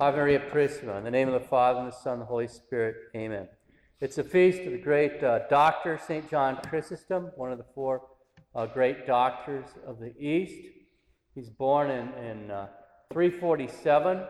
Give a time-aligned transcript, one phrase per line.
[0.00, 0.96] Ave Maria Purissima.
[0.96, 2.94] In the name of the Father, and the Son, and the Holy Spirit.
[3.16, 3.48] Amen.
[4.00, 6.30] It's a feast of the great uh, doctor, St.
[6.30, 8.02] John Chrysostom, one of the four
[8.54, 10.68] uh, great doctors of the East.
[11.34, 12.68] He's born in, in uh,
[13.12, 14.22] 347,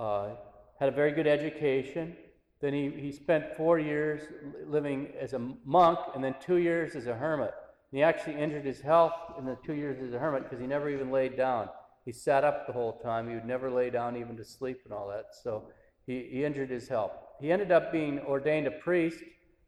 [0.00, 0.30] uh,
[0.80, 2.16] had a very good education.
[2.60, 4.22] Then he, he spent four years
[4.66, 7.52] living as a monk and then two years as a hermit.
[7.92, 10.66] And he actually injured his health in the two years as a hermit because he
[10.66, 11.68] never even laid down.
[12.04, 13.28] He sat up the whole time.
[13.28, 15.34] He would never lay down even to sleep and all that.
[15.42, 15.64] So
[16.06, 17.12] he, he injured his health.
[17.40, 19.18] He ended up being ordained a priest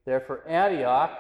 [0.05, 1.19] there for Antioch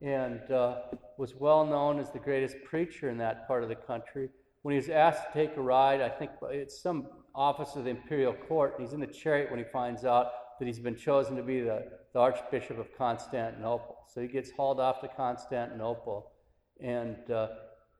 [0.00, 0.76] and uh,
[1.16, 4.28] was well known as the greatest preacher in that part of the country.
[4.62, 7.90] When he was asked to take a ride, I think it's some office of the
[7.90, 11.42] imperial court, he's in the chariot when he finds out that he's been chosen to
[11.42, 13.96] be the, the Archbishop of Constantinople.
[14.12, 16.32] So he gets hauled off to Constantinople,
[16.80, 17.48] and uh,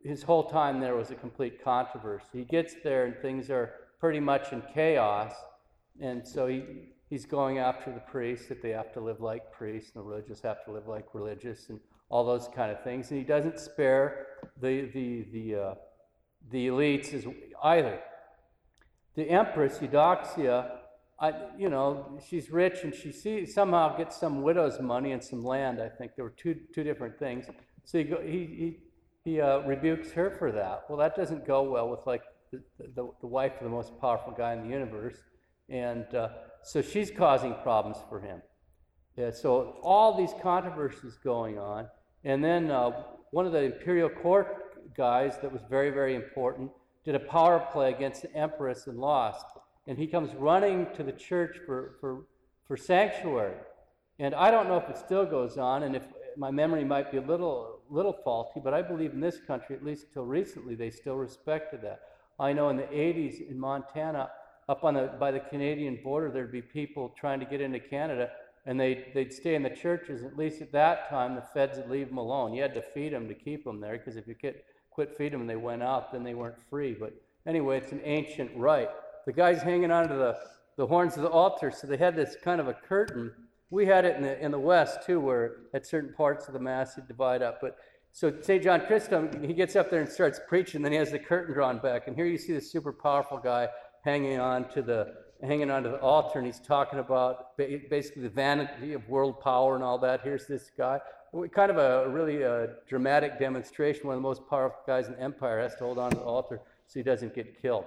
[0.02, 2.26] his whole time there was a complete controversy.
[2.32, 5.32] He gets there and things are pretty much in chaos,
[6.00, 6.62] and so he,
[7.10, 10.40] he's going after the priests that they have to live like priests, and the religious
[10.42, 13.10] have to live like religious, and all those kind of things.
[13.10, 14.26] And he doesn't spare
[14.60, 15.74] the the the uh,
[16.50, 17.98] the elites either.
[19.16, 20.78] The empress Eudoxia,
[21.18, 25.44] I, you know, she's rich and she sees, somehow gets some widow's money and some
[25.44, 25.82] land.
[25.82, 27.46] I think there were two two different things.
[27.84, 28.76] So he go, he, he
[29.24, 30.84] he uh, rebukes her for that.
[30.88, 32.62] Well, that doesn't go well with like the,
[32.94, 35.16] the, the wife of the most powerful guy in the universe,
[35.68, 36.28] and uh,
[36.62, 38.40] so she's causing problems for him.
[39.16, 41.88] Yeah, so all these controversies going on,
[42.24, 42.90] and then uh,
[43.32, 46.70] one of the imperial court guys that was very very important
[47.04, 49.46] did a power play against the empress and lost,
[49.86, 52.26] and he comes running to the church for for
[52.66, 53.56] for sanctuary.
[54.20, 56.02] And I don't know if it still goes on, and if
[56.38, 59.84] my memory might be a little little faulty, but I believe in this country, at
[59.84, 62.00] least until recently, they still respected that.
[62.38, 64.30] I know in the 80s in Montana,
[64.68, 68.30] up on the by the Canadian border, there'd be people trying to get into Canada,
[68.66, 70.22] and they'd, they'd stay in the churches.
[70.22, 72.54] At least at that time, the feds would leave them alone.
[72.54, 75.38] You had to feed them to keep them there, because if you quit, quit feeding
[75.38, 76.94] them they went out, then they weren't free.
[76.98, 77.14] But
[77.46, 78.90] anyway, it's an ancient right.
[79.26, 80.38] The guy's hanging onto the,
[80.76, 83.32] the horns of the altar, so they had this kind of a curtain
[83.70, 86.60] we had it in the, in the West too, where at certain parts of the
[86.60, 87.58] Mass you divide up.
[87.60, 87.76] But
[88.12, 88.62] so St.
[88.62, 91.78] John Chrysostom, he gets up there and starts preaching, then he has the curtain drawn
[91.78, 92.08] back.
[92.08, 93.68] And here you see this super powerful guy
[94.04, 98.92] hanging on to the hanging onto the altar, and he's talking about basically the vanity
[98.92, 100.20] of world power and all that.
[100.22, 101.00] Here's this guy.
[101.52, 104.08] Kind of a really uh, dramatic demonstration.
[104.08, 106.22] One of the most powerful guys in the empire has to hold on to the
[106.22, 107.84] altar so he doesn't get killed.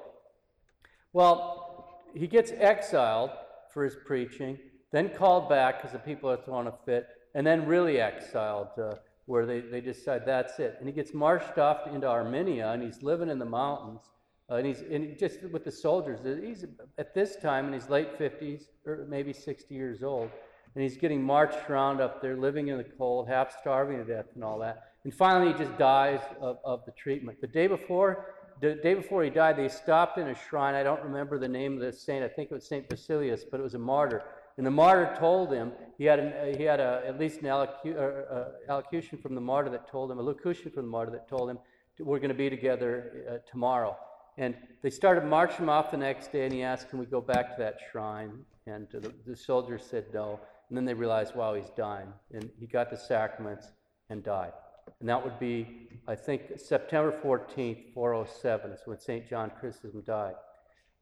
[1.12, 3.31] Well, he gets exiled
[3.74, 4.58] for his preaching
[4.91, 8.96] then called back because the people are throwing a fit, and then really exiled, uh,
[9.25, 10.75] where they, they decide that's it.
[10.79, 14.01] And he gets marched off into Armenia, and he's living in the mountains,
[14.50, 16.19] uh, and he's and just with the soldiers.
[16.44, 16.66] He's
[16.97, 20.30] at this time in his late 50s, or maybe 60 years old,
[20.75, 24.28] and he's getting marched around up there, living in the cold, half starving to death,
[24.35, 24.84] and all that.
[25.06, 27.40] And finally, he just dies of, of the treatment.
[27.40, 30.75] The day before, the day before he died, they stopped in a shrine.
[30.75, 32.24] I don't remember the name of the saint.
[32.24, 34.22] I think it was Saint Basilius, but it was a martyr
[34.57, 37.95] and the martyr told him, he had, an, he had a, at least an allocu,
[37.95, 41.28] uh, uh, allocution from the martyr that told him, a locution from the martyr that
[41.28, 41.59] told him,
[42.00, 43.95] we're going to be together uh, tomorrow.
[44.38, 47.22] And they started marching him off the next day, and he asked, Can we go
[47.22, 48.45] back to that shrine?
[48.66, 50.39] And the, the soldiers said no.
[50.69, 52.13] And then they realized, wow, he's dying.
[52.31, 53.68] And he got the sacraments
[54.09, 54.53] and died.
[55.00, 59.28] And that would be, I think, September 14th, 407 is when St.
[59.28, 60.35] John Chrysostom died.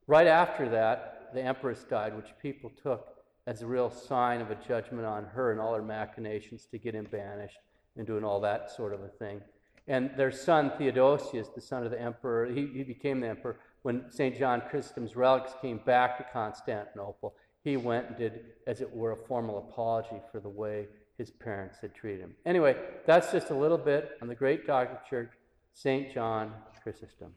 [0.08, 3.19] Right after that, the empress died, which people took
[3.50, 6.94] as a real sign of a judgment on her and all her machinations to get
[6.94, 7.58] him banished
[7.98, 9.42] and doing all that sort of a thing.
[9.88, 14.04] And their son Theodosius, the son of the emperor, he, he became the emperor when
[14.12, 14.38] St.
[14.38, 17.34] John Chrysostom's relics came back to Constantinople.
[17.64, 20.86] He went and did, as it were, a formal apology for the way
[21.18, 22.36] his parents had treated him.
[22.46, 22.78] Anyway,
[23.08, 25.32] that's just a little bit on the great Doctor Church,
[25.74, 26.14] St.
[26.14, 27.34] John Chrysostom.